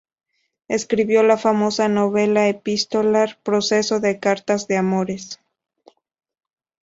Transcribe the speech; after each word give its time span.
Escribió 0.67 1.21
la 1.21 1.37
famosa 1.37 1.87
novela 1.87 2.47
epistolar 2.49 3.37
"Proceso 3.43 3.99
de 3.99 4.19
cartas 4.19 4.67
de 4.67 4.77
amores". 4.77 5.39